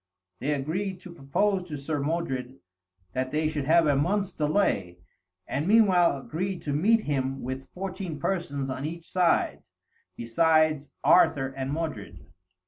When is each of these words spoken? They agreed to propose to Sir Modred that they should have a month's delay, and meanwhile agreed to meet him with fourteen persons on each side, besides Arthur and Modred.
They 0.39 0.51
agreed 0.55 0.99
to 1.01 1.13
propose 1.13 1.67
to 1.67 1.77
Sir 1.77 1.99
Modred 1.99 2.57
that 3.13 3.31
they 3.31 3.47
should 3.47 3.65
have 3.65 3.85
a 3.85 3.95
month's 3.95 4.33
delay, 4.33 4.97
and 5.47 5.67
meanwhile 5.67 6.17
agreed 6.17 6.63
to 6.63 6.73
meet 6.73 7.01
him 7.01 7.43
with 7.43 7.69
fourteen 7.75 8.17
persons 8.19 8.67
on 8.67 8.83
each 8.83 9.07
side, 9.07 9.61
besides 10.15 10.89
Arthur 11.03 11.49
and 11.49 11.71
Modred. 11.71 12.25